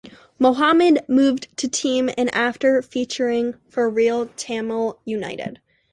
[0.39, 5.59] Mohammed moved to team in after featuring for Real Tamale United.